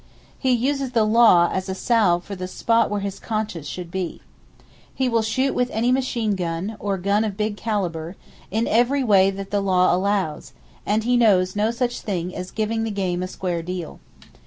[0.39, 4.19] He uses the "law" as a salve for the spot where his conscience should be.
[4.95, 8.15] He will shoot with any machine gun, or gun of big calibre,
[8.49, 10.53] in every way that the law allows,
[10.87, 13.99] and he knows no such thing as giving the game a square deal.